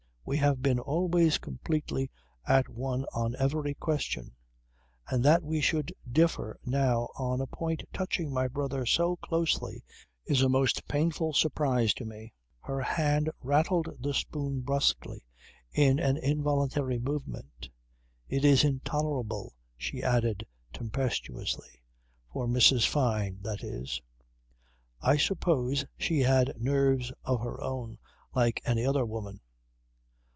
[0.23, 2.09] We have been always completely
[2.47, 4.31] at one on every question.
[5.09, 9.83] And that we should differ now on a point touching my brother so closely
[10.25, 15.25] is a most painful surprise to me." Her hand rattled the teaspoon brusquely
[15.75, 17.67] by an involuntary movement.
[18.29, 21.81] "It is intolerable," she added tempestuously
[22.31, 22.87] for Mrs.
[22.87, 24.01] Fyne that is.
[25.01, 27.97] I suppose she had nerves of her own
[28.33, 29.41] like any other woman.